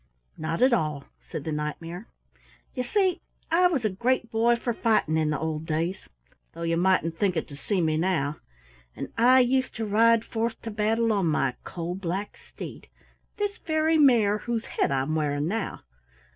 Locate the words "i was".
3.51-3.85